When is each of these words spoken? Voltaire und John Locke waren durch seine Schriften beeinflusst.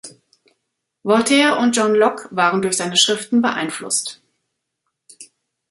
Voltaire 1.03 1.59
und 1.59 1.77
John 1.77 1.93
Locke 1.93 2.27
waren 2.35 2.63
durch 2.63 2.75
seine 2.77 2.97
Schriften 2.97 3.43
beeinflusst. 3.43 4.19